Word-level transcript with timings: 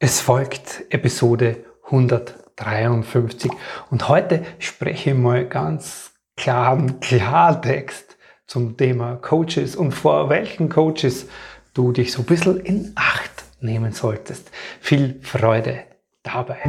Es 0.00 0.20
folgt 0.20 0.84
Episode 0.90 1.64
153 1.86 3.50
und 3.90 4.08
heute 4.08 4.44
spreche 4.60 5.10
ich 5.10 5.16
mal 5.16 5.44
ganz 5.44 6.12
klaren 6.36 7.00
Klartext 7.00 8.16
zum 8.46 8.76
Thema 8.76 9.16
Coaches 9.16 9.74
und 9.74 9.90
vor 9.90 10.28
welchen 10.28 10.68
Coaches 10.68 11.26
du 11.74 11.90
dich 11.90 12.12
so 12.12 12.22
ein 12.22 12.26
bisschen 12.26 12.60
in 12.60 12.92
Acht 12.94 13.42
nehmen 13.60 13.90
solltest. 13.90 14.52
Viel 14.80 15.18
Freude 15.20 15.80
dabei. 16.22 16.60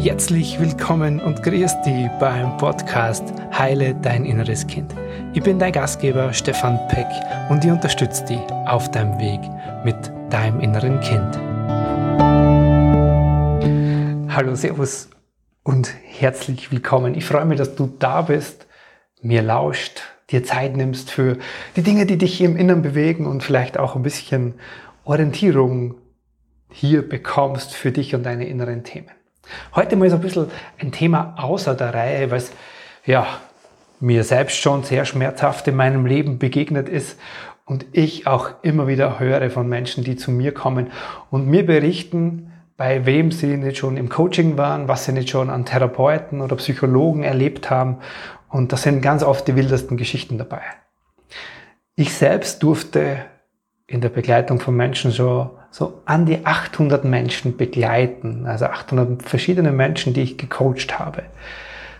Herzlich 0.00 0.58
willkommen 0.58 1.20
und 1.20 1.44
grüß 1.44 1.80
dich 1.82 2.08
beim 2.18 2.56
Podcast 2.56 3.22
Heile 3.56 3.94
dein 3.94 4.24
inneres 4.24 4.66
Kind. 4.66 4.92
Ich 5.32 5.44
bin 5.44 5.60
dein 5.60 5.70
Gastgeber 5.70 6.32
Stefan 6.32 6.76
Peck 6.88 7.06
und 7.50 7.64
ich 7.64 7.70
unterstütze 7.70 8.24
dich 8.24 8.40
auf 8.66 8.90
deinem 8.90 9.16
Weg 9.20 9.40
mit 9.84 10.17
deinem 10.30 10.60
inneren 10.60 11.00
Kind. 11.00 11.38
Hallo, 14.34 14.54
Servus 14.54 15.08
und 15.62 15.94
herzlich 16.04 16.70
willkommen. 16.70 17.14
Ich 17.14 17.24
freue 17.24 17.46
mich, 17.46 17.58
dass 17.58 17.74
du 17.74 17.92
da 17.98 18.22
bist, 18.22 18.66
mir 19.22 19.42
lauscht, 19.42 20.02
dir 20.30 20.44
Zeit 20.44 20.76
nimmst 20.76 21.10
für 21.10 21.38
die 21.76 21.82
Dinge, 21.82 22.04
die 22.04 22.18
dich 22.18 22.40
im 22.42 22.56
Inneren 22.56 22.82
bewegen 22.82 23.26
und 23.26 23.42
vielleicht 23.42 23.78
auch 23.78 23.96
ein 23.96 24.02
bisschen 24.02 24.54
Orientierung 25.04 25.94
hier 26.70 27.08
bekommst 27.08 27.74
für 27.74 27.90
dich 27.90 28.14
und 28.14 28.24
deine 28.24 28.46
inneren 28.46 28.84
Themen. 28.84 29.10
Heute 29.74 29.96
mal 29.96 30.10
so 30.10 30.16
ein 30.16 30.22
bisschen 30.22 30.50
ein 30.78 30.92
Thema 30.92 31.34
außer 31.38 31.74
der 31.74 31.94
Reihe, 31.94 32.30
es 32.32 32.52
ja 33.06 33.26
mir 34.00 34.22
selbst 34.22 34.58
schon 34.58 34.84
sehr 34.84 35.04
schmerzhaft 35.04 35.66
in 35.68 35.74
meinem 35.74 36.06
Leben 36.06 36.38
begegnet 36.38 36.88
ist 36.88 37.18
und 37.68 37.84
ich 37.92 38.26
auch 38.26 38.50
immer 38.62 38.88
wieder 38.88 39.20
höre 39.20 39.50
von 39.50 39.68
Menschen, 39.68 40.02
die 40.02 40.16
zu 40.16 40.30
mir 40.30 40.52
kommen 40.52 40.90
und 41.30 41.46
mir 41.46 41.66
berichten, 41.66 42.50
bei 42.78 43.04
wem 43.04 43.30
sie 43.30 43.58
nicht 43.58 43.76
schon 43.76 43.98
im 43.98 44.08
Coaching 44.08 44.56
waren, 44.56 44.88
was 44.88 45.04
sie 45.04 45.12
nicht 45.12 45.28
schon 45.28 45.50
an 45.50 45.66
Therapeuten 45.66 46.40
oder 46.40 46.56
Psychologen 46.56 47.24
erlebt 47.24 47.68
haben. 47.70 47.98
Und 48.48 48.72
das 48.72 48.84
sind 48.84 49.02
ganz 49.02 49.22
oft 49.22 49.46
die 49.46 49.54
wildesten 49.54 49.98
Geschichten 49.98 50.38
dabei. 50.38 50.62
Ich 51.94 52.14
selbst 52.14 52.62
durfte 52.62 53.18
in 53.86 54.00
der 54.00 54.08
Begleitung 54.08 54.60
von 54.60 54.74
Menschen 54.74 55.12
schon 55.12 55.50
so 55.70 56.02
an 56.06 56.24
die 56.24 56.46
800 56.46 57.04
Menschen 57.04 57.58
begleiten, 57.58 58.46
also 58.46 58.64
800 58.66 59.22
verschiedene 59.22 59.72
Menschen, 59.72 60.14
die 60.14 60.22
ich 60.22 60.38
gecoacht 60.38 60.98
habe. 60.98 61.24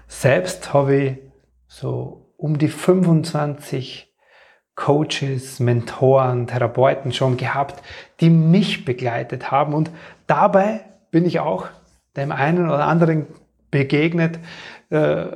Selbst 0.07 0.73
habe 0.73 0.97
ich 0.97 1.19
so 1.67 2.33
um 2.39 2.57
die 2.57 2.69
25 2.69 4.08
Coaches, 4.79 5.59
Mentoren, 5.59 6.47
Therapeuten 6.47 7.13
schon 7.13 7.37
gehabt, 7.37 7.83
die 8.21 8.31
mich 8.31 8.85
begleitet 8.85 9.51
haben. 9.51 9.75
Und 9.75 9.91
dabei 10.29 10.83
bin 11.11 11.27
ich 11.27 11.41
auch 11.41 11.67
dem 12.17 12.31
einen 12.31 12.71
oder 12.71 12.87
anderen 12.87 13.27
begegnet, 13.73 14.39
äh, 14.91 15.27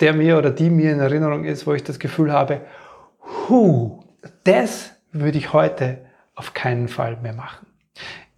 der 0.00 0.14
mir 0.14 0.38
oder 0.38 0.50
die 0.50 0.70
mir 0.70 0.90
in 0.90 1.00
Erinnerung 1.00 1.44
ist, 1.44 1.66
wo 1.66 1.74
ich 1.74 1.84
das 1.84 1.98
Gefühl 1.98 2.32
habe, 2.32 2.62
hu, 3.48 4.02
das 4.44 4.92
würde 5.12 5.36
ich 5.36 5.52
heute 5.52 5.98
auf 6.34 6.54
keinen 6.54 6.88
Fall 6.88 7.18
mehr 7.22 7.34
machen. 7.34 7.66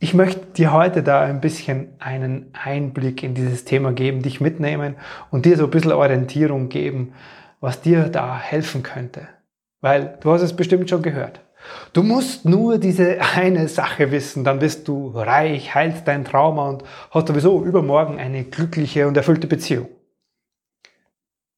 Ich 0.01 0.15
möchte 0.15 0.45
dir 0.47 0.73
heute 0.73 1.05
da 1.05 1.23
ein 1.23 1.41
bisschen 1.41 1.95
einen 2.01 2.51
Einblick 2.61 3.23
in 3.23 3.35
dieses 3.35 3.65
Thema 3.65 3.93
geben, 3.93 4.21
dich 4.23 4.41
mitnehmen 4.41 4.97
und 5.31 5.47
dir 5.47 5.57
so 5.57 5.65
ein 5.65 5.71
bisschen 5.71 5.93
Orientierung 5.93 6.69
geben, 6.69 7.13
was 7.61 7.81
dir 7.83 8.09
da 8.09 8.37
helfen 8.37 8.83
könnte. 8.83 9.29
Weil 9.85 10.17
du 10.23 10.33
hast 10.33 10.41
es 10.41 10.57
bestimmt 10.57 10.89
schon 10.89 11.03
gehört. 11.03 11.43
Du 11.93 12.03
musst 12.03 12.47
nur 12.47 12.79
diese 12.79 13.19
eine 13.21 13.69
Sache 13.69 14.11
wissen, 14.13 14.43
dann 14.43 14.59
bist 14.59 14.89
du 14.89 15.11
reich, 15.11 15.75
heilst 15.75 16.09
dein 16.09 16.25
Trauma 16.25 16.71
und 16.71 16.85
hast 17.11 17.29
sowieso 17.29 17.63
übermorgen 17.63 18.19
eine 18.19 18.45
glückliche 18.45 19.07
und 19.07 19.15
erfüllte 19.15 19.47
Beziehung. 19.47 19.89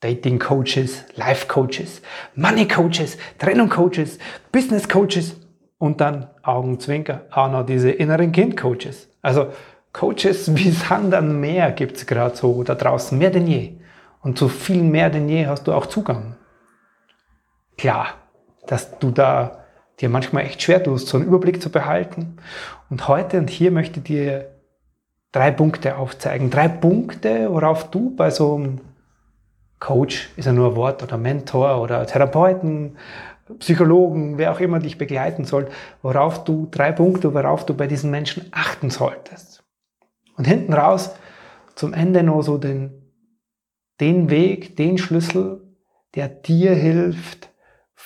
Dating 0.00 0.40
Coaches, 0.40 1.04
Life 1.14 1.46
Coaches, 1.46 2.02
Money 2.34 2.66
Coaches, 2.66 3.16
Trennung 3.38 3.68
Coaches, 3.68 4.18
Business 4.50 4.88
Coaches 4.88 5.36
und 5.78 6.00
dann 6.00 6.26
Augenzwinker 6.42 7.26
auch 7.30 7.48
noch 7.48 7.64
diese 7.64 7.92
inneren 7.92 8.32
Kind 8.32 8.56
Coaches. 8.56 9.08
Also 9.22 9.52
Coaches 9.92 10.52
wie 10.56 10.72
Sand 10.72 11.14
an 11.14 11.38
Meer 11.40 11.70
gibt 11.70 11.96
es 11.96 12.06
gerade 12.06 12.34
so 12.34 12.64
da 12.64 12.74
draußen, 12.74 13.16
mehr 13.16 13.30
denn 13.30 13.46
je. 13.46 13.74
Und 14.20 14.36
zu 14.36 14.48
viel 14.48 14.82
mehr 14.82 15.10
denn 15.10 15.28
je 15.28 15.46
hast 15.46 15.68
du 15.68 15.72
auch 15.72 15.86
Zugang 15.86 16.34
klar, 17.76 18.08
dass 18.66 18.98
du 18.98 19.10
da 19.10 19.64
dir 20.00 20.08
manchmal 20.08 20.44
echt 20.44 20.62
schwer 20.62 20.82
tust, 20.82 21.08
so 21.08 21.16
einen 21.16 21.26
Überblick 21.26 21.62
zu 21.62 21.70
behalten. 21.70 22.36
Und 22.90 23.08
heute 23.08 23.38
und 23.38 23.50
hier 23.50 23.70
möchte 23.70 24.00
ich 24.00 24.04
dir 24.04 24.50
drei 25.32 25.50
Punkte 25.50 25.96
aufzeigen. 25.96 26.50
Drei 26.50 26.68
Punkte, 26.68 27.50
worauf 27.50 27.90
du 27.90 28.14
bei 28.14 28.30
so 28.30 28.54
einem 28.54 28.80
Coach, 29.80 30.30
ist 30.36 30.46
ja 30.46 30.52
nur 30.52 30.70
ein 30.70 30.76
Wort, 30.76 31.02
oder 31.02 31.18
Mentor 31.18 31.80
oder 31.80 32.06
Therapeuten, 32.06 32.96
Psychologen, 33.58 34.38
wer 34.38 34.52
auch 34.52 34.60
immer 34.60 34.80
dich 34.80 34.98
begleiten 34.98 35.44
soll, 35.44 35.68
worauf 36.02 36.44
du, 36.44 36.66
drei 36.70 36.90
Punkte, 36.90 37.32
worauf 37.32 37.64
du 37.64 37.74
bei 37.74 37.86
diesen 37.86 38.10
Menschen 38.10 38.46
achten 38.50 38.90
solltest. 38.90 39.62
Und 40.36 40.46
hinten 40.46 40.72
raus 40.72 41.14
zum 41.74 41.94
Ende 41.94 42.22
noch 42.22 42.42
so 42.42 42.58
den, 42.58 43.12
den 44.00 44.30
Weg, 44.30 44.76
den 44.76 44.98
Schlüssel, 44.98 45.62
der 46.14 46.28
dir 46.28 46.74
hilft, 46.74 47.50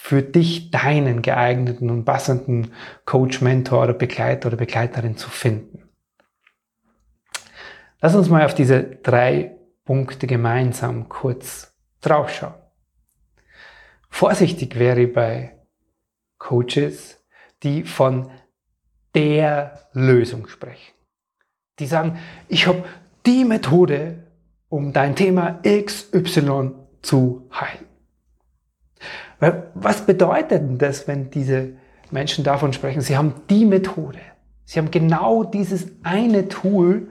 für 0.03 0.23
dich 0.23 0.73
deinen 0.73 1.23
geeigneten 1.23 1.89
und 1.89 2.05
passenden 2.05 2.73
Coach, 3.05 3.43
Mentor 3.43 3.85
oder 3.85 3.93
Begleiter 3.93 4.49
oder 4.49 4.57
Begleiterin 4.57 5.17
zu 5.17 5.29
finden. 5.31 5.89
Lass 8.01 8.17
uns 8.17 8.29
mal 8.29 8.45
auf 8.45 8.55
diese 8.55 8.83
drei 8.83 9.57
Punkte 9.85 10.27
gemeinsam 10.27 11.09
kurz 11.09 11.77
draufschauen. 12.01 12.55
Vorsichtig 14.09 14.77
wäre 14.79 15.07
bei 15.07 15.61
Coaches, 16.39 17.23
die 17.63 17.85
von 17.85 18.33
der 19.15 19.91
Lösung 19.93 20.49
sprechen. 20.49 20.95
Die 21.79 21.87
sagen, 21.87 22.19
ich 22.49 22.67
habe 22.67 22.85
die 23.27 23.45
Methode, 23.45 24.27
um 24.69 24.93
dein 24.93 25.15
Thema 25.15 25.61
XY 25.63 26.73
zu 27.03 27.49
heilen. 27.53 27.90
Was 29.75 30.05
bedeutet 30.05 30.63
denn 30.63 30.79
das, 30.79 31.09
wenn 31.09 31.31
diese 31.31 31.73
Menschen 32.11 32.45
davon 32.45 32.73
sprechen, 32.73 33.01
sie 33.01 33.17
haben 33.17 33.35
die 33.49 33.65
Methode, 33.65 34.21
sie 34.65 34.79
haben 34.79 34.91
genau 34.91 35.45
dieses 35.45 35.91
eine 36.03 36.49
Tool, 36.49 37.11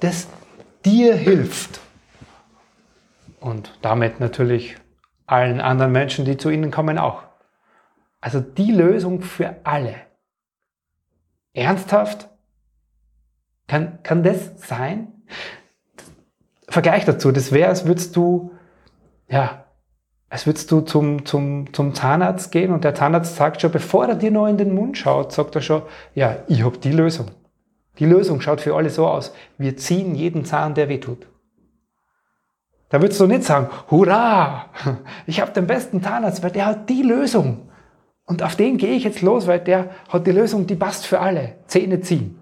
das 0.00 0.28
dir 0.84 1.14
hilft. 1.14 1.80
Und 3.40 3.78
damit 3.82 4.20
natürlich 4.20 4.76
allen 5.26 5.60
anderen 5.60 5.92
Menschen, 5.92 6.24
die 6.24 6.36
zu 6.36 6.50
ihnen 6.50 6.70
kommen, 6.70 6.98
auch. 6.98 7.22
Also 8.20 8.40
die 8.40 8.72
Lösung 8.72 9.20
für 9.20 9.56
alle. 9.64 9.94
Ernsthaft? 11.52 12.28
Kann, 13.66 14.02
kann 14.02 14.22
das 14.22 14.66
sein? 14.66 15.12
Vergleich 16.68 17.04
dazu, 17.04 17.32
das 17.32 17.52
wäre, 17.52 17.68
als 17.68 17.86
würdest 17.86 18.16
du, 18.16 18.52
ja, 19.28 19.67
als 20.30 20.46
würdest 20.46 20.70
du 20.70 20.82
zum, 20.82 21.24
zum, 21.24 21.72
zum 21.72 21.94
Zahnarzt 21.94 22.52
gehen 22.52 22.72
und 22.72 22.84
der 22.84 22.94
Zahnarzt 22.94 23.36
sagt 23.36 23.62
schon, 23.62 23.72
bevor 23.72 24.06
er 24.06 24.14
dir 24.14 24.30
noch 24.30 24.46
in 24.46 24.58
den 24.58 24.74
Mund 24.74 24.98
schaut, 24.98 25.32
sagt 25.32 25.54
er 25.54 25.62
schon, 25.62 25.82
ja, 26.14 26.36
ich 26.48 26.64
habe 26.64 26.78
die 26.78 26.92
Lösung. 26.92 27.30
Die 27.98 28.04
Lösung 28.04 28.40
schaut 28.40 28.60
für 28.60 28.76
alle 28.76 28.90
so 28.90 29.06
aus. 29.06 29.32
Wir 29.56 29.76
ziehen 29.76 30.14
jeden 30.14 30.44
Zahn, 30.44 30.74
der 30.74 30.88
weh 30.88 30.98
tut. 30.98 31.26
Da 32.90 33.00
würdest 33.00 33.20
du 33.20 33.26
nicht 33.26 33.44
sagen, 33.44 33.68
hurra, 33.90 34.66
ich 35.26 35.40
habe 35.40 35.52
den 35.52 35.66
besten 35.66 36.02
Zahnarzt, 36.02 36.42
weil 36.42 36.50
der 36.50 36.66
hat 36.66 36.88
die 36.88 37.02
Lösung. 37.02 37.68
Und 38.24 38.42
auf 38.42 38.56
den 38.56 38.76
gehe 38.76 38.94
ich 38.94 39.04
jetzt 39.04 39.22
los, 39.22 39.46
weil 39.46 39.60
der 39.60 39.90
hat 40.10 40.26
die 40.26 40.32
Lösung, 40.32 40.66
die 40.66 40.76
passt 40.76 41.06
für 41.06 41.20
alle. 41.20 41.54
Zähne 41.66 42.00
ziehen. 42.00 42.38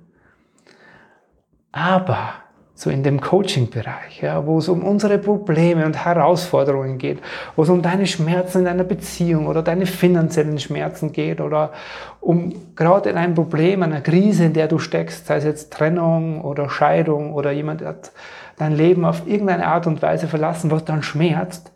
Aber 1.70 2.34
so 2.78 2.90
in 2.90 3.02
dem 3.02 3.22
Coaching-Bereich, 3.22 4.20
ja, 4.20 4.46
wo 4.46 4.58
es 4.58 4.68
um 4.68 4.82
unsere 4.82 5.16
Probleme 5.16 5.86
und 5.86 6.04
Herausforderungen 6.04 6.98
geht, 6.98 7.20
wo 7.56 7.62
es 7.62 7.70
um 7.70 7.80
deine 7.80 8.06
Schmerzen 8.06 8.58
in 8.58 8.64
deiner 8.66 8.84
Beziehung 8.84 9.46
oder 9.46 9.62
deine 9.62 9.86
finanziellen 9.86 10.58
Schmerzen 10.58 11.10
geht 11.10 11.40
oder 11.40 11.72
um 12.20 12.54
gerade 12.76 13.08
in 13.08 13.16
einem 13.16 13.34
Problem, 13.34 13.82
einer 13.82 14.02
Krise, 14.02 14.44
in 14.44 14.52
der 14.52 14.68
du 14.68 14.78
steckst, 14.78 15.26
sei 15.26 15.36
es 15.36 15.44
jetzt 15.44 15.72
Trennung 15.72 16.42
oder 16.42 16.68
Scheidung 16.68 17.32
oder 17.32 17.50
jemand 17.50 17.82
hat 17.82 18.12
dein 18.58 18.76
Leben 18.76 19.06
auf 19.06 19.26
irgendeine 19.26 19.66
Art 19.66 19.86
und 19.86 20.02
Weise 20.02 20.28
verlassen, 20.28 20.70
was 20.70 20.84
dann 20.84 21.02
schmerzt, 21.02 21.72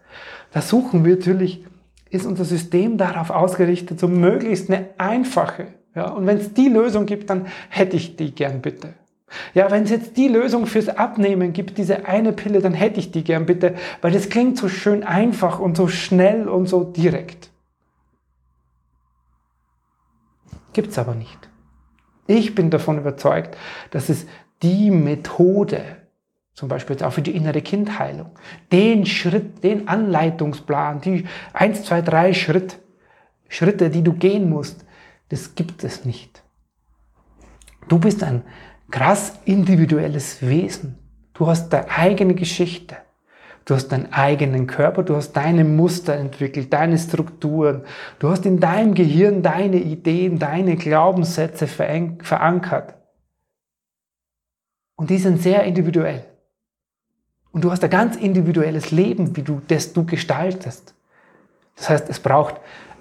da 0.53 0.61
suchen 0.61 1.03
wir 1.07 1.17
natürlich, 1.17 1.65
ist 2.11 2.27
unser 2.27 2.45
System 2.45 2.99
darauf 2.99 3.31
ausgerichtet, 3.31 3.99
so 3.99 4.07
möglichst 4.07 4.71
eine 4.71 4.91
einfache, 4.99 5.69
ja, 5.95 6.11
und 6.11 6.27
wenn 6.27 6.37
es 6.37 6.53
die 6.53 6.69
Lösung 6.69 7.07
gibt, 7.07 7.31
dann 7.31 7.47
hätte 7.71 7.97
ich 7.97 8.17
die 8.17 8.35
gern 8.35 8.61
bitte. 8.61 9.00
Ja, 9.55 9.71
wenn 9.71 9.85
es 9.85 9.91
jetzt 9.91 10.17
die 10.17 10.29
Lösung 10.29 10.67
fürs 10.67 10.89
Abnehmen 10.89 11.53
gibt, 11.53 11.79
diese 11.79 12.07
eine 12.07 12.33
Pille, 12.33 12.61
dann 12.61 12.75
hätte 12.75 13.01
ich 13.01 13.13
die 13.13 13.25
gern 13.25 13.47
bitte, 13.47 13.77
weil 14.01 14.13
das 14.13 14.29
klingt 14.29 14.59
so 14.59 14.69
schön 14.69 15.05
einfach 15.05 15.61
und 15.61 15.77
so 15.77 15.89
schnell 15.89 16.49
und 16.49 16.67
so 16.67 16.85
direkt. 16.85 17.51
Gibt's 20.73 20.99
aber 20.99 21.15
nicht. 21.15 21.49
Ich 22.27 22.55
bin 22.55 22.71
davon 22.71 22.99
überzeugt, 22.99 23.57
dass 23.91 24.09
es 24.09 24.27
die 24.63 24.91
Methode, 24.91 25.83
zum 26.55 26.69
Beispiel 26.69 26.95
jetzt 26.95 27.03
auch 27.03 27.13
für 27.13 27.23
die 27.23 27.35
innere 27.35 27.63
Kindheilung, 27.63 28.31
den 28.71 29.07
Schritt, 29.07 29.65
den 29.65 29.89
Anleitungsplan, 29.89 31.01
die 31.01 31.27
1, 31.53 31.85
2, 31.85 32.03
3 32.03 32.35
Schritt, 32.35 32.79
Schritte, 33.49 33.91
die 33.91 34.03
du 34.03 34.13
gehen 34.13 34.49
musst, 34.49 34.85
das 35.29 35.55
gibt 35.55 35.83
es 35.83 36.05
nicht. 36.05 36.45
Du 37.89 37.99
bist 37.99 38.23
ein 38.23 38.43
krass 38.91 39.35
individuelles 39.45 40.43
Wesen. 40.43 40.99
Du 41.35 41.47
hast 41.47 41.71
deine 41.71 41.91
eigene 41.91 42.35
Geschichte. 42.35 42.97
Du 43.65 43.75
hast 43.75 43.89
deinen 43.89 44.13
eigenen 44.13 44.67
Körper, 44.67 45.03
du 45.03 45.15
hast 45.15 45.33
deine 45.33 45.65
Muster 45.65 46.15
entwickelt, 46.15 46.73
deine 46.73 46.99
Strukturen. 46.99 47.83
Du 48.19 48.31
hast 48.31 48.45
in 48.47 48.59
deinem 48.59 48.95
Gehirn 48.95 49.43
deine 49.43 49.77
Ideen, 49.77 50.39
deine 50.39 50.77
Glaubenssätze 50.77 51.67
verankert. 51.67 52.95
Und 54.97 55.11
die 55.11 55.19
sind 55.19 55.41
sehr 55.41 55.63
individuell. 55.65 56.25
Und 57.53 57.63
du 57.63 57.71
hast 57.71 57.85
ein 57.85 57.91
ganz 57.91 58.17
individuelles 58.17 58.91
Leben, 58.91 59.37
wie 59.37 59.43
du 59.43 59.61
das 59.69 59.93
du 59.93 60.05
gestaltest. 60.05 60.95
Das 61.77 61.91
heißt, 61.91 62.11
es 62.11 62.21
braucht 62.21 62.57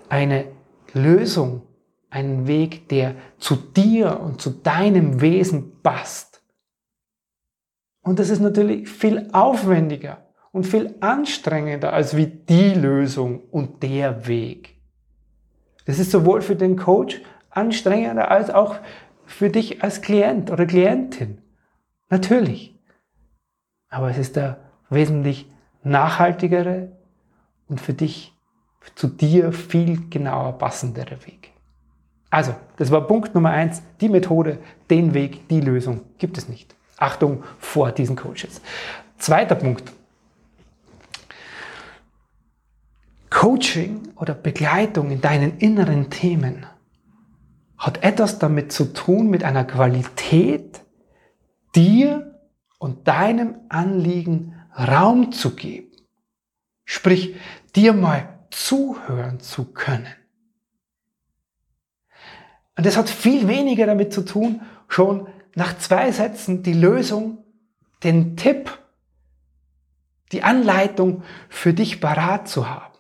eine 0.07 0.45
Lösung, 0.93 1.63
einen 2.09 2.47
Weg, 2.47 2.89
der 2.89 3.15
zu 3.37 3.55
dir 3.55 4.19
und 4.19 4.41
zu 4.41 4.49
deinem 4.49 5.21
Wesen 5.21 5.81
passt. 5.81 6.41
Und 8.01 8.19
das 8.19 8.29
ist 8.29 8.39
natürlich 8.39 8.89
viel 8.89 9.29
aufwendiger 9.33 10.25
und 10.51 10.65
viel 10.65 10.95
anstrengender 10.99 11.93
als 11.93 12.15
wie 12.15 12.25
die 12.25 12.73
Lösung 12.73 13.41
und 13.51 13.83
der 13.83 14.27
Weg. 14.27 14.79
Das 15.85 15.99
ist 15.99 16.11
sowohl 16.11 16.41
für 16.41 16.55
den 16.55 16.75
Coach 16.75 17.21
anstrengender 17.49 18.31
als 18.31 18.49
auch 18.49 18.75
für 19.25 19.49
dich 19.49 19.83
als 19.83 20.01
Klient 20.01 20.51
oder 20.51 20.65
Klientin. 20.65 21.41
Natürlich. 22.09 22.75
Aber 23.89 24.09
es 24.09 24.17
ist 24.17 24.35
der 24.35 24.59
wesentlich 24.89 25.51
nachhaltigere 25.83 26.91
und 27.67 27.79
für 27.79 27.93
dich, 27.93 28.33
zu 28.95 29.07
dir 29.07 29.51
viel 29.51 30.09
genauer 30.09 30.57
passendere 30.57 31.25
Weg. 31.27 31.53
Also, 32.29 32.55
das 32.77 32.91
war 32.91 33.07
Punkt 33.07 33.33
Nummer 33.33 33.51
eins. 33.51 33.81
Die 34.01 34.09
Methode, 34.09 34.59
den 34.89 35.13
Weg, 35.13 35.47
die 35.49 35.61
Lösung 35.61 36.01
gibt 36.17 36.37
es 36.37 36.47
nicht. 36.47 36.75
Achtung 36.97 37.43
vor 37.59 37.91
diesen 37.91 38.15
Coaches. 38.15 38.61
Zweiter 39.17 39.55
Punkt. 39.55 39.91
Coaching 43.29 44.09
oder 44.15 44.33
Begleitung 44.33 45.11
in 45.11 45.21
deinen 45.21 45.57
inneren 45.59 46.09
Themen 46.09 46.65
hat 47.77 48.03
etwas 48.03 48.39
damit 48.39 48.71
zu 48.73 48.93
tun 48.93 49.29
mit 49.29 49.43
einer 49.43 49.63
Qualität, 49.63 50.81
dir 51.75 52.39
und 52.77 53.07
deinem 53.07 53.55
Anliegen 53.69 54.55
Raum 54.75 55.31
zu 55.31 55.55
geben. 55.55 55.91
Sprich, 56.83 57.35
dir 57.75 57.93
mal 57.93 58.39
zuhören 58.49 59.39
zu 59.39 59.65
können. 59.65 60.07
Und 62.79 62.85
das 62.85 62.95
hat 62.95 63.09
viel 63.09 63.49
weniger 63.49 63.85
damit 63.87 64.13
zu 64.13 64.23
tun, 64.23 64.61
schon 64.87 65.27
nach 65.53 65.77
zwei 65.79 66.13
Sätzen 66.13 66.63
die 66.63 66.71
Lösung, 66.71 67.39
den 68.05 68.37
Tipp, 68.37 68.79
die 70.31 70.43
Anleitung 70.43 71.23
für 71.49 71.73
dich 71.73 71.99
parat 71.99 72.47
zu 72.47 72.69
haben. 72.69 72.93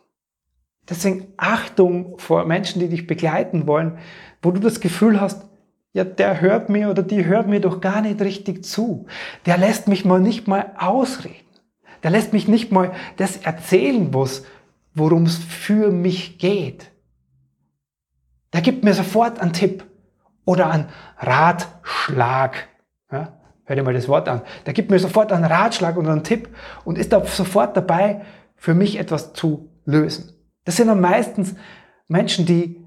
Deswegen 0.89 1.27
Achtung 1.37 2.19
vor 2.19 2.43
Menschen, 2.43 2.81
die 2.81 2.89
dich 2.89 3.07
begleiten 3.07 3.67
wollen, 3.67 3.99
wo 4.41 4.51
du 4.51 4.59
das 4.59 4.81
Gefühl 4.81 5.21
hast, 5.21 5.47
ja, 5.93 6.03
der 6.03 6.41
hört 6.41 6.67
mir 6.67 6.89
oder 6.89 7.01
die 7.01 7.23
hört 7.23 7.47
mir 7.47 7.61
doch 7.61 7.79
gar 7.79 8.01
nicht 8.01 8.19
richtig 8.19 8.65
zu. 8.65 9.05
Der 9.45 9.57
lässt 9.57 9.87
mich 9.87 10.03
mal 10.03 10.19
nicht 10.19 10.45
mal 10.45 10.73
ausreden. 10.77 11.47
Der 12.03 12.11
lässt 12.11 12.33
mich 12.33 12.49
nicht 12.49 12.73
mal 12.73 12.91
das 13.15 13.37
erzählen, 13.37 14.13
worum 14.93 15.23
es 15.23 15.37
für 15.37 15.89
mich 15.89 16.37
geht. 16.37 16.88
Der 18.53 18.61
gibt 18.61 18.83
mir 18.83 18.93
sofort 18.93 19.39
einen 19.39 19.53
Tipp 19.53 19.83
oder 20.45 20.71
einen 20.71 20.89
Ratschlag. 21.17 22.67
Ja, 23.11 23.39
hör 23.65 23.75
dir 23.75 23.83
mal 23.83 23.93
das 23.93 24.07
Wort 24.07 24.27
an. 24.27 24.41
Der 24.65 24.73
gibt 24.73 24.89
mir 24.89 24.99
sofort 24.99 25.31
einen 25.31 25.45
Ratschlag 25.45 25.97
oder 25.97 26.11
einen 26.11 26.23
Tipp 26.23 26.49
und 26.85 26.97
ist 26.97 27.13
da 27.13 27.23
sofort 27.25 27.77
dabei, 27.77 28.21
für 28.55 28.73
mich 28.73 28.97
etwas 28.97 29.33
zu 29.33 29.69
lösen. 29.85 30.33
Das 30.65 30.75
sind 30.75 30.87
dann 30.87 31.01
meistens 31.01 31.55
Menschen, 32.07 32.45
die 32.45 32.85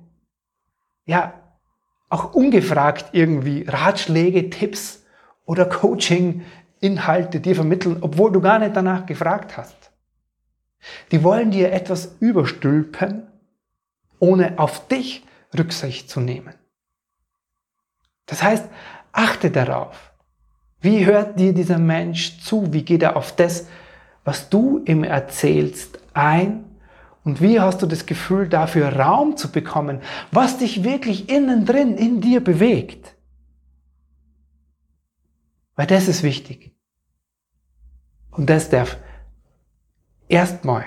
ja 1.06 1.34
auch 2.08 2.34
ungefragt 2.34 3.06
irgendwie 3.12 3.64
Ratschläge, 3.66 4.50
Tipps 4.50 5.04
oder 5.46 5.64
Coaching-Inhalte 5.64 7.40
dir 7.40 7.54
vermitteln, 7.54 7.98
obwohl 8.00 8.30
du 8.32 8.40
gar 8.40 8.58
nicht 8.58 8.76
danach 8.76 9.06
gefragt 9.06 9.56
hast. 9.56 9.90
Die 11.10 11.22
wollen 11.22 11.50
dir 11.50 11.72
etwas 11.72 12.16
überstülpen, 12.20 13.28
ohne 14.18 14.58
auf 14.58 14.88
dich 14.88 15.24
Rücksicht 15.56 16.08
zu 16.08 16.20
nehmen. 16.20 16.54
Das 18.26 18.42
heißt, 18.42 18.68
achte 19.12 19.50
darauf. 19.50 20.12
Wie 20.80 21.06
hört 21.06 21.38
dir 21.38 21.52
dieser 21.52 21.78
Mensch 21.78 22.40
zu? 22.40 22.72
Wie 22.72 22.82
geht 22.82 23.02
er 23.02 23.16
auf 23.16 23.36
das, 23.36 23.68
was 24.24 24.48
du 24.48 24.82
ihm 24.84 25.04
erzählst, 25.04 25.98
ein? 26.14 26.64
Und 27.24 27.40
wie 27.40 27.60
hast 27.60 27.82
du 27.82 27.86
das 27.86 28.06
Gefühl, 28.06 28.48
dafür 28.48 28.96
Raum 28.96 29.36
zu 29.36 29.52
bekommen, 29.52 30.00
was 30.32 30.58
dich 30.58 30.82
wirklich 30.82 31.28
innen 31.28 31.64
drin 31.64 31.96
in 31.96 32.20
dir 32.20 32.42
bewegt? 32.42 33.14
Weil 35.76 35.86
das 35.86 36.08
ist 36.08 36.22
wichtig. 36.22 36.74
Und 38.32 38.50
das 38.50 38.70
darf 38.70 38.98
erstmal 40.28 40.84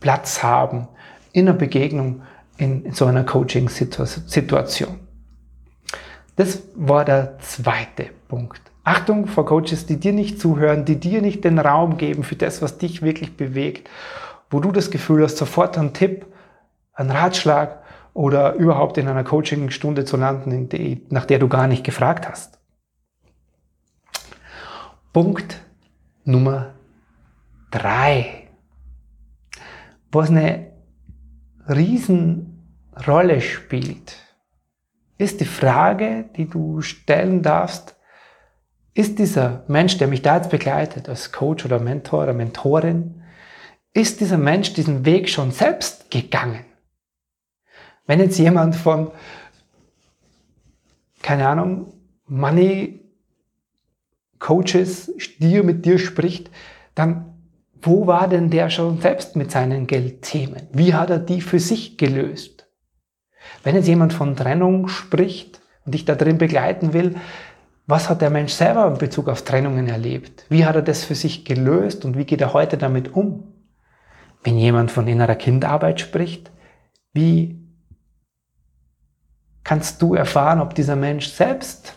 Platz 0.00 0.42
haben 0.42 0.88
in 1.36 1.46
einer 1.46 1.58
Begegnung, 1.58 2.22
in, 2.56 2.86
in 2.86 2.92
so 2.92 3.04
einer 3.04 3.22
Coaching-Situation. 3.22 5.00
Das 6.36 6.62
war 6.74 7.04
der 7.04 7.38
zweite 7.40 8.06
Punkt. 8.26 8.62
Achtung 8.84 9.26
vor 9.26 9.44
Coaches, 9.44 9.84
die 9.84 10.00
dir 10.00 10.14
nicht 10.14 10.40
zuhören, 10.40 10.86
die 10.86 10.96
dir 10.96 11.20
nicht 11.20 11.44
den 11.44 11.58
Raum 11.58 11.98
geben 11.98 12.22
für 12.22 12.36
das, 12.36 12.62
was 12.62 12.78
dich 12.78 13.02
wirklich 13.02 13.36
bewegt, 13.36 13.90
wo 14.48 14.60
du 14.60 14.72
das 14.72 14.90
Gefühl 14.90 15.22
hast, 15.24 15.36
sofort 15.36 15.76
einen 15.76 15.92
Tipp, 15.92 16.24
einen 16.94 17.10
Ratschlag 17.10 17.82
oder 18.14 18.54
überhaupt 18.54 18.96
in 18.96 19.06
einer 19.06 19.24
Coaching-Stunde 19.24 20.06
zu 20.06 20.16
landen, 20.16 20.70
die, 20.70 21.04
nach 21.10 21.26
der 21.26 21.38
du 21.38 21.48
gar 21.48 21.66
nicht 21.66 21.84
gefragt 21.84 22.26
hast. 22.26 22.58
Punkt 25.12 25.60
Nummer 26.24 26.72
drei, 27.70 28.48
was 30.10 30.30
eine 30.30 30.65
Riesenrolle 31.68 33.40
spielt, 33.40 34.16
ist 35.18 35.40
die 35.40 35.46
Frage, 35.46 36.28
die 36.36 36.48
du 36.48 36.80
stellen 36.82 37.42
darfst, 37.42 37.96
ist 38.94 39.18
dieser 39.18 39.64
Mensch, 39.68 39.98
der 39.98 40.08
mich 40.08 40.22
da 40.22 40.36
jetzt 40.36 40.50
begleitet, 40.50 41.08
als 41.08 41.32
Coach 41.32 41.64
oder 41.64 41.78
Mentor 41.78 42.22
oder 42.22 42.32
Mentorin, 42.32 43.22
ist 43.92 44.20
dieser 44.20 44.38
Mensch 44.38 44.72
diesen 44.72 45.04
Weg 45.04 45.28
schon 45.28 45.50
selbst 45.50 46.10
gegangen? 46.10 46.64
Wenn 48.06 48.20
jetzt 48.20 48.38
jemand 48.38 48.76
von, 48.76 49.10
keine 51.22 51.48
Ahnung, 51.48 51.92
Money 52.26 53.00
Coaches 54.38 55.12
dir 55.38 55.62
mit 55.62 55.84
dir 55.84 55.98
spricht, 55.98 56.50
dann 56.94 57.35
wo 57.86 58.06
war 58.06 58.28
denn 58.28 58.50
der 58.50 58.68
schon 58.68 59.00
selbst 59.00 59.36
mit 59.36 59.50
seinen 59.50 59.86
Geldthemen? 59.86 60.66
Wie 60.72 60.94
hat 60.94 61.10
er 61.10 61.20
die 61.20 61.40
für 61.40 61.60
sich 61.60 61.96
gelöst? 61.96 62.66
Wenn 63.62 63.76
jetzt 63.76 63.86
jemand 63.86 64.12
von 64.12 64.34
Trennung 64.34 64.88
spricht 64.88 65.60
und 65.84 65.94
dich 65.94 66.04
da 66.04 66.16
drin 66.16 66.36
begleiten 66.36 66.92
will, 66.92 67.14
was 67.86 68.10
hat 68.10 68.20
der 68.20 68.30
Mensch 68.30 68.52
selber 68.52 68.88
in 68.88 68.98
Bezug 68.98 69.28
auf 69.28 69.42
Trennungen 69.42 69.88
erlebt? 69.88 70.44
Wie 70.48 70.66
hat 70.66 70.74
er 70.74 70.82
das 70.82 71.04
für 71.04 71.14
sich 71.14 71.44
gelöst 71.44 72.04
und 72.04 72.18
wie 72.18 72.24
geht 72.24 72.40
er 72.40 72.52
heute 72.52 72.76
damit 72.76 73.14
um? 73.14 73.52
Wenn 74.42 74.58
jemand 74.58 74.90
von 74.90 75.06
innerer 75.06 75.36
Kindarbeit 75.36 76.00
spricht, 76.00 76.50
wie 77.12 77.62
kannst 79.62 80.02
du 80.02 80.14
erfahren, 80.14 80.60
ob 80.60 80.74
dieser 80.74 80.96
Mensch 80.96 81.28
selbst 81.28 81.94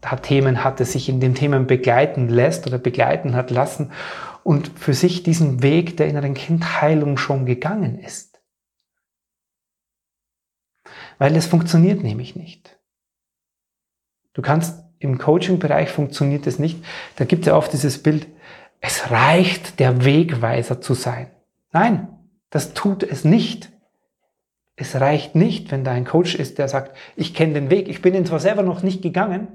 da 0.00 0.16
Themen 0.16 0.64
hatte, 0.64 0.84
sich 0.84 1.08
in 1.08 1.20
den 1.20 1.34
Themen 1.34 1.66
begleiten 1.66 2.28
lässt 2.28 2.66
oder 2.66 2.78
begleiten 2.78 3.34
hat 3.34 3.50
lassen 3.50 3.90
und 4.44 4.78
für 4.78 4.94
sich 4.94 5.22
diesen 5.22 5.62
Weg 5.62 5.96
der 5.96 6.08
inneren 6.08 6.34
Kindheilung 6.34 7.16
schon 7.16 7.46
gegangen 7.46 7.98
ist? 7.98 8.40
Weil 11.18 11.36
es 11.36 11.46
funktioniert 11.46 12.02
nämlich 12.02 12.34
nicht. 12.36 12.78
Du 14.32 14.42
kannst 14.42 14.82
im 14.98 15.18
Coaching-Bereich 15.18 15.90
funktioniert 15.90 16.46
es 16.46 16.58
nicht. 16.58 16.84
Da 17.16 17.24
gibt 17.24 17.42
es 17.42 17.48
ja 17.48 17.56
oft 17.56 17.72
dieses 17.72 18.02
Bild, 18.02 18.26
es 18.80 19.10
reicht, 19.10 19.78
der 19.80 20.04
Wegweiser 20.04 20.80
zu 20.80 20.94
sein. 20.94 21.30
Nein, 21.72 22.08
das 22.50 22.74
tut 22.74 23.02
es 23.02 23.24
nicht. 23.24 23.70
es 24.76 24.98
reicht 24.98 25.34
nicht, 25.34 25.70
wenn 25.70 25.84
da 25.84 25.90
ein 25.90 26.06
Coach 26.06 26.34
ist, 26.34 26.56
der 26.56 26.66
sagt, 26.66 26.96
ich 27.14 27.34
kenne 27.34 27.52
den 27.52 27.68
Weg, 27.68 27.88
ich 27.88 28.00
bin 28.00 28.14
ihn 28.14 28.24
zwar 28.24 28.40
selber 28.40 28.62
noch 28.62 28.82
nicht 28.82 29.02
gegangen, 29.02 29.48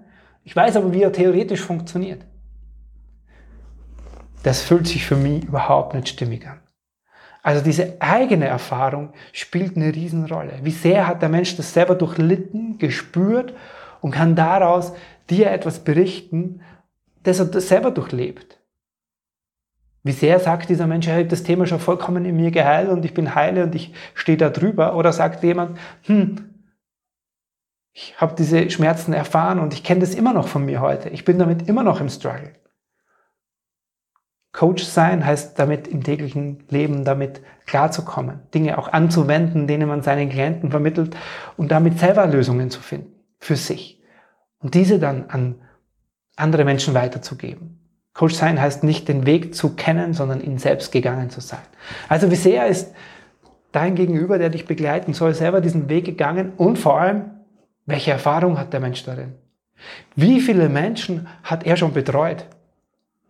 ich 0.43 0.55
weiß 0.55 0.75
aber, 0.75 0.93
wie 0.93 1.01
er 1.01 1.11
theoretisch 1.11 1.61
funktioniert. 1.61 2.23
Das 4.45 4.61
fühlt 4.61 4.85
sich 4.85 5.03
für 5.03 5.15
mich 5.15 5.43
überhaupt 5.43 5.95
nicht 5.95 6.07
stimmig 6.07 6.47
an. 6.47 6.59
Also 7.41 7.63
diese 7.63 7.99
eigene 7.99 8.45
Erfahrung 8.45 9.11
spielt 9.33 9.75
eine 9.75 9.91
Riesenrolle. 9.91 10.59
Wie 10.61 10.69
sehr 10.69 11.07
hat 11.07 11.23
der 11.23 11.29
Mensch 11.29 11.57
das 11.57 11.73
selber 11.73 11.95
durchlitten, 11.95 12.77
gespürt 12.77 13.55
und 14.01 14.11
kann 14.11 14.35
daraus 14.35 14.93
dir 15.31 15.49
etwas 15.49 15.79
berichten, 15.79 16.61
das 17.23 17.39
er 17.39 17.59
selber 17.59 17.89
durchlebt. 17.89 18.59
Wie 20.03 20.11
sehr 20.11 20.39
sagt 20.39 20.69
dieser 20.69 20.85
Mensch, 20.85 21.07
er 21.07 21.21
hat 21.21 21.31
das 21.31 21.41
Thema 21.41 21.65
schon 21.65 21.79
vollkommen 21.79 22.23
in 22.23 22.35
mir 22.35 22.51
geheilt 22.51 22.89
und 22.89 23.03
ich 23.03 23.15
bin 23.15 23.33
heile 23.33 23.63
und 23.63 23.73
ich 23.73 23.95
stehe 24.13 24.37
da 24.37 24.51
drüber? 24.51 24.95
Oder 24.95 25.11
sagt 25.11 25.41
jemand, 25.43 25.79
hm, 26.03 26.51
ich 27.93 28.13
habe 28.21 28.35
diese 28.37 28.69
Schmerzen 28.69 29.11
erfahren 29.11 29.57
und 29.57 29.73
ich 29.73 29.83
kenne 29.83 30.01
das 30.01 30.13
immer 30.13 30.33
noch 30.33 30.47
von 30.47 30.65
mir 30.65 30.81
heute. 30.81 31.09
Ich 31.09 31.25
bin 31.25 31.39
damit 31.39 31.67
immer 31.67 31.81
noch 31.81 31.99
im 31.99 32.09
Struggle. 32.09 32.53
Coach 34.55 34.85
sein 34.85 35.25
heißt 35.25 35.59
damit 35.59 35.85
im 35.85 36.01
täglichen 36.01 36.63
Leben 36.69 37.03
damit 37.03 37.41
klarzukommen, 37.65 38.39
Dinge 38.53 38.77
auch 38.77 38.88
anzuwenden, 38.88 39.67
denen 39.67 39.89
man 39.89 40.01
seinen 40.01 40.29
Klienten 40.29 40.71
vermittelt 40.71 41.13
und 41.57 41.71
damit 41.71 42.00
selber 42.00 42.25
Lösungen 42.25 42.69
zu 42.69 42.79
finden 42.79 43.12
für 43.38 43.57
sich 43.57 44.01
und 44.59 44.74
diese 44.74 44.97
dann 44.97 45.25
an 45.27 45.55
andere 46.38 46.63
Menschen 46.63 46.93
weiterzugeben. 46.93 47.81
Coach 48.13 48.33
sein 48.33 48.62
heißt 48.62 48.85
nicht 48.85 49.09
den 49.09 49.25
Weg 49.25 49.53
zu 49.53 49.75
kennen, 49.75 50.13
sondern 50.13 50.39
ihn 50.39 50.57
selbst 50.57 50.93
gegangen 50.93 51.29
zu 51.29 51.41
sein. 51.41 51.59
Also 52.07 52.31
wie 52.31 52.35
sehr 52.35 52.67
ist 52.67 52.93
dein 53.74 53.95
Gegenüber, 53.95 54.38
der 54.38 54.50
dich 54.50 54.65
begleiten 54.65 55.12
soll, 55.12 55.33
selber 55.33 55.59
diesen 55.59 55.89
Weg 55.89 56.05
gegangen 56.05 56.53
und 56.55 56.79
vor 56.79 57.01
allem, 57.01 57.25
welche 57.85 58.12
Erfahrung 58.12 58.57
hat 58.57 58.71
der 58.71 58.79
Mensch 58.79 59.03
darin? 59.03 59.33
Wie 60.15 60.39
viele 60.39 60.69
Menschen 60.69 61.27
hat 61.43 61.65
er 61.65 61.75
schon 61.75 61.91
betreut? 61.91 62.45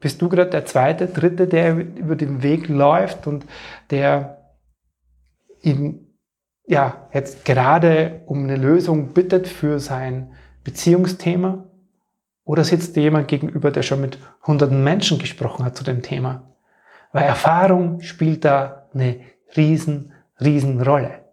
Bist 0.05 0.21
du 0.21 0.29
gerade 0.29 0.51
der 0.51 0.65
zweite, 0.65 1.07
dritte, 1.07 1.47
der 1.47 1.77
über 1.77 2.15
den 2.15 2.43
Weg 2.43 2.67
läuft 2.67 3.25
und 3.25 3.43
der 3.89 4.53
ihn 5.63 6.15
ja 6.67 7.09
jetzt 7.11 7.43
gerade 7.43 8.21
um 8.27 8.43
eine 8.43 8.55
Lösung 8.55 9.13
bittet 9.15 9.47
für 9.47 9.79
sein 9.79 10.33
Beziehungsthema? 10.63 11.65
Oder 12.43 12.63
sitzt 12.63 12.95
dir 12.95 13.01
jemand 13.01 13.27
gegenüber, 13.27 13.71
der 13.71 13.81
schon 13.81 13.99
mit 13.99 14.19
hunderten 14.45 14.83
Menschen 14.83 15.17
gesprochen 15.17 15.65
hat 15.65 15.75
zu 15.75 15.83
dem 15.83 16.03
Thema? 16.03 16.55
Weil 17.11 17.23
Erfahrung 17.23 18.01
spielt 18.01 18.45
da 18.45 18.87
eine 18.93 19.21
riesen, 19.57 20.13
riesen 20.39 20.83
Rolle. 20.83 21.23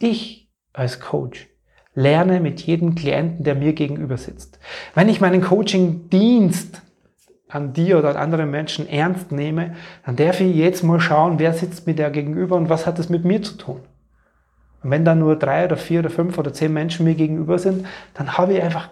Ich 0.00 0.50
als 0.72 0.98
Coach 0.98 1.46
lerne 1.94 2.40
mit 2.40 2.62
jedem 2.62 2.96
Klienten, 2.96 3.44
der 3.44 3.54
mir 3.54 3.74
gegenüber 3.74 4.16
sitzt. 4.16 4.58
Wenn 4.96 5.08
ich 5.08 5.20
meinen 5.20 5.40
Coaching-Dienst 5.40 6.82
an 7.48 7.72
dir 7.72 7.98
oder 7.98 8.10
an 8.10 8.16
anderen 8.16 8.50
Menschen 8.50 8.88
ernst 8.88 9.32
nehme, 9.32 9.74
dann 10.04 10.16
darf 10.16 10.40
ich 10.40 10.54
jetzt 10.54 10.82
mal 10.82 11.00
schauen, 11.00 11.38
wer 11.38 11.54
sitzt 11.54 11.86
mir 11.86 11.94
da 11.94 12.10
gegenüber 12.10 12.56
und 12.56 12.68
was 12.68 12.86
hat 12.86 12.98
das 12.98 13.08
mit 13.08 13.24
mir 13.24 13.42
zu 13.42 13.56
tun. 13.56 13.80
Und 14.82 14.90
wenn 14.90 15.04
da 15.04 15.14
nur 15.14 15.36
drei 15.36 15.64
oder 15.64 15.76
vier 15.76 16.00
oder 16.00 16.10
fünf 16.10 16.38
oder 16.38 16.52
zehn 16.52 16.72
Menschen 16.72 17.04
mir 17.04 17.14
gegenüber 17.14 17.58
sind, 17.58 17.86
dann 18.14 18.36
habe 18.38 18.54
ich 18.54 18.62
einfach 18.62 18.90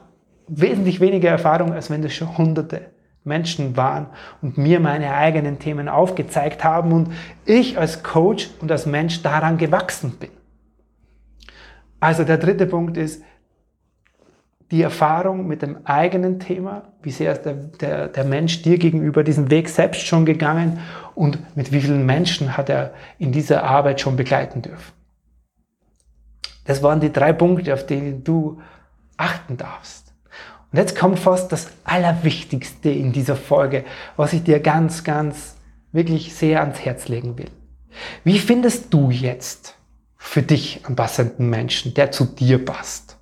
wesentlich 0.49 1.01
weniger 1.01 1.29
Erfahrung, 1.29 1.73
als 1.73 1.91
wenn 1.91 2.03
das 2.03 2.15
schon 2.15 2.37
hunderte 2.37 2.83
Menschen 3.25 3.77
waren 3.77 4.07
und 4.41 4.57
mir 4.57 4.81
meine 4.81 5.13
eigenen 5.13 5.59
Themen 5.59 5.89
aufgezeigt 5.89 6.65
haben 6.65 6.93
und 6.93 7.13
ich 7.45 7.79
als 7.79 8.03
Coach 8.03 8.51
und 8.61 8.71
als 8.71 8.87
Mensch 8.87 9.23
daran 9.23 9.59
gewachsen 9.59 10.13
bin. 10.19 10.31
Also 11.99 12.25
der 12.25 12.39
dritte 12.39 12.67
Punkt 12.67 12.97
ist 12.97 13.23
die 14.71 14.83
Erfahrung 14.83 15.47
mit 15.47 15.63
dem 15.63 15.87
eigenen 15.87 16.41
Thema, 16.41 16.83
wie 17.03 17.13
sehr 17.13 17.33
ist 17.33 17.43
der, 17.43 17.55
der, 17.55 18.09
der 18.09 18.25
Mensch 18.25 18.63
dir 18.63 18.79
gegenüber 18.79 19.23
diesen 19.23 19.51
Weg 19.51 19.69
selbst 19.69 20.07
schon 20.07 20.27
gegangen 20.27 20.81
und 21.15 21.57
mit 21.57 21.73
wie 21.73 21.81
vielen 21.81 22.05
Menschen 22.05 22.57
hat 22.57 22.69
er 22.69 22.93
in 23.19 23.31
dieser 23.31 23.63
Arbeit 23.63 24.01
schon 24.01 24.17
begleiten 24.17 24.63
dürfen. 24.63 24.93
Das 26.65 26.83
waren 26.83 27.01
die 27.01 27.13
drei 27.13 27.33
Punkte, 27.33 27.73
auf 27.73 27.87
die 27.87 28.23
du 28.25 28.61
achten 29.17 29.57
darfst. 29.57 30.13
Und 30.73 30.79
jetzt 30.79 30.99
kommt 30.99 31.21
fast 31.21 31.53
das 31.53 31.69
Allerwichtigste 31.85 32.91
in 32.91 33.13
dieser 33.13 33.37
Folge, 33.37 33.85
was 34.17 34.33
ich 34.33 34.43
dir 34.43 34.59
ganz, 34.59 35.05
ganz 35.05 35.57
wirklich 35.93 36.35
sehr 36.35 36.61
ans 36.61 36.85
Herz 36.85 37.07
legen 37.07 37.39
will. 37.39 37.51
Wie 38.25 38.41
findest 38.41 38.93
du 38.93 39.11
jetzt 39.11 39.79
für 40.17 40.43
dich 40.43 40.85
einen 40.85 40.97
passenden 40.97 41.49
Menschen, 41.49 41.95
der 41.95 42.11
zu 42.11 42.25
dir 42.25 42.63
passt? 42.63 43.16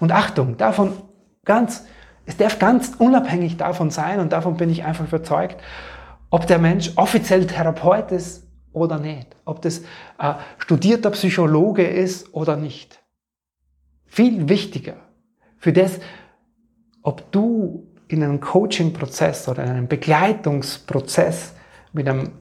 Und 0.00 0.12
Achtung, 0.12 0.56
davon 0.56 0.92
ganz, 1.44 1.84
es 2.26 2.36
darf 2.36 2.58
ganz 2.58 2.92
unabhängig 2.98 3.56
davon 3.56 3.90
sein 3.90 4.20
und 4.20 4.32
davon 4.32 4.56
bin 4.56 4.70
ich 4.70 4.84
einfach 4.84 5.06
überzeugt, 5.06 5.60
ob 6.30 6.46
der 6.46 6.58
Mensch 6.58 6.92
offiziell 6.96 7.46
Therapeut 7.46 8.10
ist 8.12 8.46
oder 8.72 8.98
nicht, 8.98 9.36
ob 9.44 9.60
das 9.62 9.80
äh, 10.18 10.34
studierter 10.58 11.10
Psychologe 11.10 11.86
ist 11.86 12.34
oder 12.34 12.56
nicht. 12.56 13.02
Viel 14.06 14.48
wichtiger 14.48 14.96
für 15.58 15.72
das, 15.72 16.00
ob 17.02 17.30
du 17.32 17.86
in 18.08 18.22
einem 18.22 18.40
Coaching-Prozess 18.40 19.48
oder 19.48 19.64
in 19.64 19.70
einem 19.70 19.88
Begleitungsprozess 19.88 21.54
mit 21.92 22.08
einem 22.08 22.32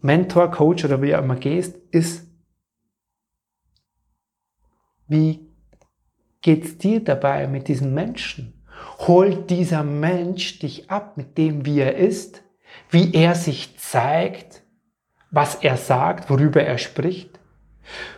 Mentor, 0.00 0.50
Coach 0.50 0.84
oder 0.84 1.00
wie 1.00 1.14
auch 1.14 1.22
immer 1.22 1.36
gehst, 1.36 1.76
ist, 1.90 2.26
wie 5.06 5.51
geht's 6.42 6.78
dir 6.78 7.02
dabei 7.02 7.46
mit 7.46 7.68
diesem 7.68 7.94
Menschen? 7.94 8.62
Holt 8.98 9.50
dieser 9.50 9.84
Mensch 9.84 10.58
dich 10.58 10.90
ab 10.90 11.16
mit 11.16 11.38
dem, 11.38 11.64
wie 11.64 11.80
er 11.80 11.96
ist, 11.96 12.42
wie 12.90 13.14
er 13.14 13.34
sich 13.34 13.78
zeigt, 13.78 14.62
was 15.30 15.56
er 15.56 15.76
sagt, 15.76 16.28
worüber 16.30 16.62
er 16.62 16.78
spricht? 16.78 17.40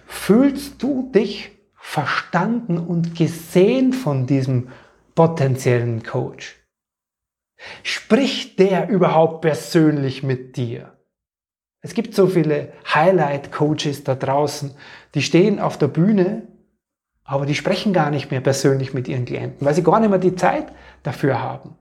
Fühlst 0.07 0.83
du 0.83 1.11
dich 1.13 1.53
verstanden 1.75 2.79
und 2.79 3.15
gesehen 3.15 3.93
von 3.93 4.27
diesem 4.27 4.69
potenziellen 5.15 6.03
Coach? 6.03 6.57
Spricht 7.83 8.59
der 8.59 8.89
überhaupt 8.89 9.43
persönlich 9.43 10.23
mit 10.23 10.57
dir? 10.57 10.99
Es 11.81 11.95
gibt 11.95 12.15
so 12.15 12.27
viele 12.27 12.73
Highlight-Coaches 12.95 14.05
da 14.05 14.15
draußen, 14.15 14.75
die 15.15 15.23
stehen 15.23 15.61
auf 15.61 15.79
der 15.79 15.89
Bühne, 15.89 16.49
aber 17.25 17.47
die 17.47 17.55
sprechen 17.55 17.93
gar 17.93 18.11
nicht 18.11 18.31
mehr 18.31 18.41
persönlich 18.41 18.93
mit 18.93 19.09
ihren 19.09 19.25
Klienten, 19.25 19.67
weil 19.67 19.75
sie 19.75 19.83
gar 19.83 19.99
nicht 20.01 20.11
mehr 20.11 20.19
die 20.19 20.37
Zeit 20.37 20.67
dafür 21.03 21.43
haben. 21.43 21.77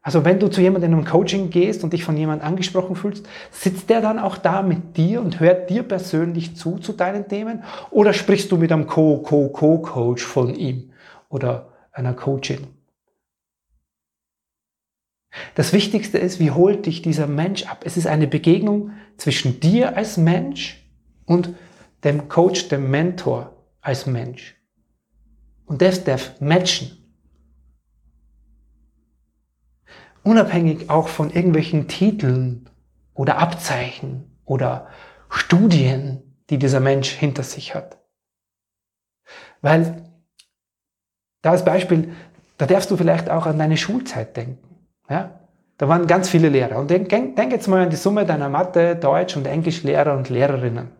Also 0.00 0.24
wenn 0.24 0.40
du 0.40 0.48
zu 0.48 0.60
jemandem 0.60 0.92
in 0.92 0.98
einem 0.98 1.06
Coaching 1.06 1.50
gehst 1.50 1.84
und 1.84 1.92
dich 1.92 2.02
von 2.02 2.16
jemandem 2.16 2.46
angesprochen 2.46 2.96
fühlst, 2.96 3.26
sitzt 3.52 3.88
der 3.88 4.00
dann 4.00 4.18
auch 4.18 4.36
da 4.36 4.62
mit 4.62 4.96
dir 4.96 5.20
und 5.20 5.38
hört 5.38 5.70
dir 5.70 5.84
persönlich 5.84 6.56
zu 6.56 6.78
zu 6.78 6.92
deinen 6.92 7.28
Themen? 7.28 7.62
Oder 7.90 8.12
sprichst 8.12 8.50
du 8.50 8.56
mit 8.56 8.72
einem 8.72 8.88
Co-Co-Co-Coach 8.88 10.24
von 10.24 10.54
ihm 10.54 10.90
oder 11.28 11.68
einer 11.92 12.14
Coachin? 12.14 12.66
Das 15.54 15.72
Wichtigste 15.72 16.18
ist, 16.18 16.40
wie 16.40 16.50
holt 16.50 16.86
dich 16.86 17.02
dieser 17.02 17.26
Mensch 17.26 17.64
ab? 17.66 17.82
Es 17.84 17.96
ist 17.96 18.06
eine 18.06 18.26
Begegnung 18.26 18.90
zwischen 19.16 19.60
dir 19.60 19.96
als 19.96 20.16
Mensch 20.16 20.84
und 21.26 21.50
dem 22.04 22.28
Coach, 22.28 22.68
dem 22.68 22.90
Mentor 22.90 23.52
als 23.82 24.06
Mensch. 24.06 24.56
Und 25.66 25.82
das 25.82 26.04
darf 26.04 26.40
matchen. 26.40 27.02
unabhängig 30.22 30.88
auch 30.90 31.08
von 31.08 31.30
irgendwelchen 31.30 31.88
Titeln 31.88 32.68
oder 33.14 33.38
Abzeichen 33.38 34.38
oder 34.44 34.88
Studien, 35.28 36.22
die 36.50 36.58
dieser 36.58 36.80
Mensch 36.80 37.10
hinter 37.10 37.42
sich 37.42 37.74
hat. 37.74 37.98
Weil, 39.60 40.04
da 41.42 41.52
als 41.52 41.64
Beispiel, 41.64 42.12
da 42.58 42.66
darfst 42.66 42.90
du 42.90 42.96
vielleicht 42.96 43.30
auch 43.30 43.46
an 43.46 43.58
deine 43.58 43.76
Schulzeit 43.76 44.36
denken. 44.36 44.86
Ja? 45.08 45.40
Da 45.78 45.88
waren 45.88 46.06
ganz 46.06 46.28
viele 46.28 46.48
Lehrer. 46.48 46.78
Und 46.78 46.90
denk, 46.90 47.08
denk 47.08 47.52
jetzt 47.52 47.68
mal 47.68 47.82
an 47.82 47.90
die 47.90 47.96
Summe 47.96 48.26
deiner 48.26 48.48
Mathe, 48.48 48.96
Deutsch 48.96 49.36
und 49.36 49.46
Englischlehrer 49.46 50.16
und 50.16 50.28
Lehrerinnen. 50.28 50.90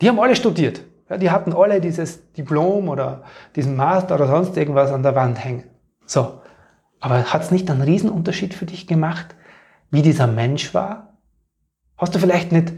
Die 0.00 0.08
haben 0.08 0.20
alle 0.20 0.36
studiert. 0.36 0.80
Ja, 1.08 1.18
die 1.18 1.30
hatten 1.30 1.52
alle 1.52 1.80
dieses 1.80 2.32
Diplom 2.32 2.88
oder 2.88 3.24
diesen 3.56 3.76
Master 3.76 4.14
oder 4.14 4.26
sonst 4.26 4.56
irgendwas 4.56 4.90
an 4.90 5.02
der 5.02 5.14
Wand 5.14 5.42
hängen. 5.42 5.64
So. 6.06 6.40
Aber 7.00 7.24
hat 7.24 7.42
es 7.42 7.50
nicht 7.50 7.70
einen 7.70 7.82
Riesenunterschied 7.82 8.54
für 8.54 8.64
dich 8.64 8.86
gemacht, 8.86 9.34
wie 9.90 10.00
dieser 10.00 10.26
Mensch 10.26 10.72
war? 10.72 11.18
Hast 11.98 12.14
du 12.14 12.18
vielleicht 12.18 12.52
nicht 12.52 12.72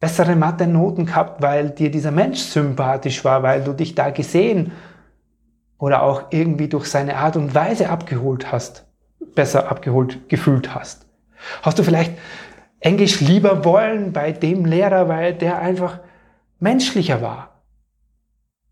bessere 0.00 0.34
Mathe-Noten 0.34 1.06
gehabt, 1.06 1.40
weil 1.42 1.70
dir 1.70 1.90
dieser 1.90 2.10
Mensch 2.10 2.40
sympathisch 2.40 3.24
war, 3.24 3.42
weil 3.42 3.62
du 3.62 3.72
dich 3.72 3.94
da 3.94 4.10
gesehen 4.10 4.72
oder 5.78 6.02
auch 6.02 6.24
irgendwie 6.30 6.68
durch 6.68 6.86
seine 6.86 7.16
Art 7.18 7.36
und 7.36 7.54
Weise 7.54 7.90
abgeholt 7.90 8.50
hast, 8.50 8.86
besser 9.34 9.70
abgeholt 9.70 10.28
gefühlt 10.28 10.74
hast? 10.74 11.06
Hast 11.62 11.78
du 11.78 11.84
vielleicht 11.84 12.12
Englisch 12.80 13.20
lieber 13.20 13.64
wollen 13.64 14.12
bei 14.12 14.32
dem 14.32 14.64
Lehrer, 14.64 15.08
weil 15.08 15.34
der 15.34 15.60
einfach 15.60 16.00
menschlicher 16.58 17.20
war. 17.20 17.49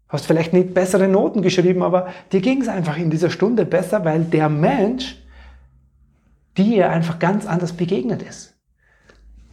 Hast 0.08 0.26
vielleicht 0.26 0.52
nicht 0.52 0.72
bessere 0.72 1.06
Noten 1.06 1.42
geschrieben, 1.42 1.82
aber 1.82 2.08
dir 2.32 2.40
ging 2.40 2.62
es 2.62 2.68
einfach 2.68 2.96
in 2.96 3.10
dieser 3.10 3.30
Stunde 3.30 3.66
besser, 3.66 4.04
weil 4.04 4.24
der 4.24 4.48
Mensch 4.48 5.16
dir 6.56 6.90
einfach 6.90 7.18
ganz 7.18 7.46
anders 7.46 7.72
begegnet 7.72 8.22
ist. 8.22 8.56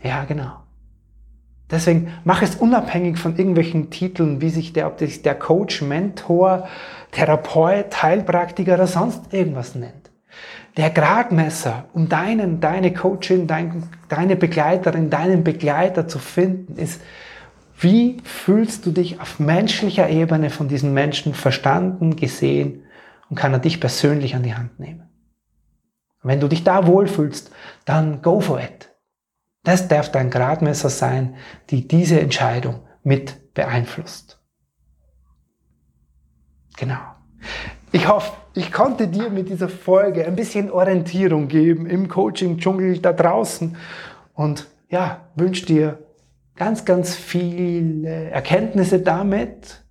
Ja, 0.02 0.24
genau. 0.24 0.66
Deswegen 1.70 2.12
mach 2.24 2.42
es 2.42 2.56
unabhängig 2.56 3.18
von 3.18 3.36
irgendwelchen 3.36 3.90
Titeln, 3.90 4.40
wie 4.40 4.50
sich 4.50 4.72
der, 4.72 4.88
ob 4.88 5.00
sich 5.00 5.24
der 5.24 5.36
Coach, 5.36 5.82
Mentor, 5.82 6.68
Therapeut, 7.12 8.04
Heilpraktiker 8.04 8.76
oder 8.76 8.88
sonst 8.88 9.34
irgendwas 9.34 9.74
nennt. 9.76 10.12
Der 10.78 10.90
Gradmesser, 10.90 11.86
um 11.94 12.08
deinen, 12.08 12.60
deine 12.60 12.94
Coachin, 12.94 13.48
dein, 13.48 13.84
deine 14.10 14.36
Begleiterin, 14.36 15.10
deinen 15.10 15.44
Begleiter 15.44 16.08
zu 16.08 16.20
finden, 16.20 16.76
ist, 16.78 17.02
wie 17.78 18.18
fühlst 18.24 18.86
du 18.86 18.92
dich 18.92 19.20
auf 19.20 19.40
menschlicher 19.40 20.10
Ebene 20.10 20.50
von 20.50 20.68
diesen 20.68 20.94
Menschen 20.94 21.34
verstanden, 21.34 22.16
gesehen 22.16 22.84
und 23.30 23.36
kann 23.36 23.54
er 23.54 23.60
dich 23.60 23.80
persönlich 23.80 24.36
an 24.36 24.44
die 24.44 24.56
Hand 24.56 24.80
nehmen? 24.80 25.10
Wenn 26.24 26.40
du 26.40 26.48
dich 26.48 26.64
da 26.64 26.88
wohlfühlst, 26.88 27.52
dann 27.86 28.22
go 28.22 28.40
for 28.40 28.60
it. 28.60 28.90
Das 29.64 29.88
darf 29.88 30.12
dein 30.12 30.30
Gradmesser 30.30 30.90
sein, 30.90 31.36
die 31.70 31.88
diese 31.88 32.20
Entscheidung 32.20 32.82
mit 33.04 33.54
beeinflusst. 33.54 34.40
Genau. 36.78 37.00
Ich 37.92 38.08
hoffe, 38.08 38.34
ich 38.54 38.72
konnte 38.72 39.08
dir 39.08 39.30
mit 39.30 39.50
dieser 39.50 39.70
Folge 39.70 40.26
ein 40.26 40.36
bisschen 40.36 40.72
Orientierung 40.72 41.48
geben 41.48 41.86
im 41.86 42.08
Coaching-Dschungel 42.08 43.00
da 43.00 43.14
draußen 43.14 43.76
und 44.34 44.68
ja, 44.90 45.30
wünsche 45.36 45.66
dir 45.66 46.05
ganz, 46.56 46.86
ganz 46.86 47.16
viele 47.16 48.30
Erkenntnisse 48.30 49.00
damit 49.00 49.84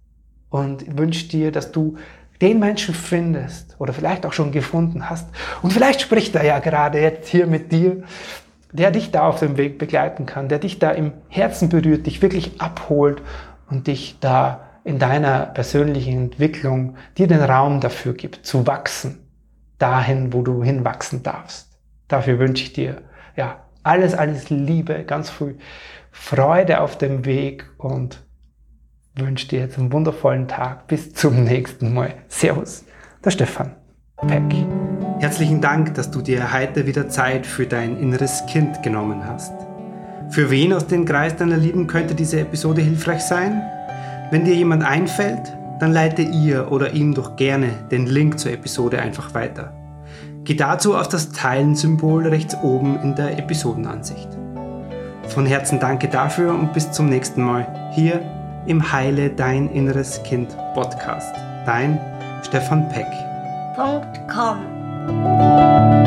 und 0.50 0.98
wünsche 0.98 1.28
dir, 1.28 1.52
dass 1.52 1.72
du 1.72 1.96
den 2.40 2.58
Menschen 2.58 2.94
findest 2.94 3.76
oder 3.78 3.92
vielleicht 3.92 4.26
auch 4.26 4.32
schon 4.32 4.52
gefunden 4.52 5.08
hast 5.08 5.28
und 5.62 5.72
vielleicht 5.72 6.00
spricht 6.00 6.34
er 6.34 6.44
ja 6.44 6.58
gerade 6.58 7.00
jetzt 7.00 7.28
hier 7.28 7.46
mit 7.46 7.72
dir, 7.72 8.02
der 8.72 8.90
dich 8.90 9.12
da 9.12 9.28
auf 9.28 9.38
dem 9.38 9.56
Weg 9.56 9.78
begleiten 9.78 10.26
kann, 10.26 10.48
der 10.48 10.58
dich 10.58 10.78
da 10.78 10.90
im 10.90 11.12
Herzen 11.28 11.68
berührt, 11.68 12.06
dich 12.06 12.22
wirklich 12.22 12.60
abholt 12.60 13.22
und 13.70 13.86
dich 13.86 14.16
da 14.20 14.64
in 14.82 14.98
deiner 14.98 15.46
persönlichen 15.46 16.24
Entwicklung 16.24 16.96
dir 17.16 17.28
den 17.28 17.40
Raum 17.40 17.80
dafür 17.80 18.14
gibt, 18.14 18.44
zu 18.44 18.66
wachsen, 18.66 19.28
dahin, 19.78 20.32
wo 20.32 20.42
du 20.42 20.62
hinwachsen 20.62 21.22
darfst. 21.22 21.78
Dafür 22.08 22.38
wünsche 22.38 22.64
ich 22.64 22.72
dir, 22.72 23.02
ja, 23.36 23.64
alles, 23.82 24.14
alles 24.14 24.50
Liebe, 24.50 25.04
ganz 25.04 25.30
viel 25.30 25.58
Freude 26.16 26.80
auf 26.80 26.96
dem 26.96 27.26
Weg 27.26 27.66
und 27.76 28.24
wünsche 29.16 29.48
dir 29.48 29.58
jetzt 29.60 29.78
einen 29.78 29.92
wundervollen 29.92 30.48
Tag. 30.48 30.86
Bis 30.86 31.12
zum 31.12 31.42
nächsten 31.44 31.92
Mal. 31.92 32.14
Servus, 32.28 32.84
der 33.22 33.30
Stefan 33.30 33.72
Peck. 34.26 34.42
Herzlichen 35.18 35.60
Dank, 35.60 35.92
dass 35.94 36.10
du 36.10 36.22
dir 36.22 36.52
heute 36.52 36.86
wieder 36.86 37.08
Zeit 37.08 37.46
für 37.46 37.66
dein 37.66 37.98
inneres 37.98 38.46
Kind 38.46 38.82
genommen 38.82 39.26
hast. 39.26 39.52
Für 40.30 40.50
wen 40.50 40.72
aus 40.72 40.86
dem 40.86 41.04
Kreis 41.04 41.36
deiner 41.36 41.58
Lieben 41.58 41.88
könnte 41.88 42.14
diese 42.14 42.40
Episode 42.40 42.80
hilfreich 42.80 43.22
sein? 43.22 43.60
Wenn 44.30 44.44
dir 44.44 44.54
jemand 44.54 44.82
einfällt, 44.84 45.52
dann 45.80 45.92
leite 45.92 46.22
ihr 46.22 46.70
oder 46.72 46.92
ihm 46.92 47.12
doch 47.12 47.36
gerne 47.36 47.70
den 47.90 48.06
Link 48.06 48.38
zur 48.38 48.52
Episode 48.52 49.02
einfach 49.02 49.34
weiter. 49.34 49.74
Geh 50.44 50.54
dazu 50.54 50.96
auf 50.96 51.08
das 51.08 51.32
Teilen-Symbol 51.32 52.28
rechts 52.28 52.56
oben 52.62 52.98
in 53.02 53.14
der 53.16 53.36
Episodenansicht. 53.36 54.28
Von 55.28 55.46
Herzen 55.46 55.80
danke 55.80 56.08
dafür 56.08 56.54
und 56.54 56.72
bis 56.72 56.90
zum 56.92 57.06
nächsten 57.08 57.42
Mal 57.42 57.66
hier 57.92 58.20
im 58.66 58.92
Heile 58.92 59.30
Dein 59.30 59.68
Inneres 59.70 60.22
Kind 60.22 60.56
Podcast. 60.74 61.34
Dein 61.66 61.98
Stefan 62.42 62.88
Peck. 62.88 63.06
.com 64.28 66.03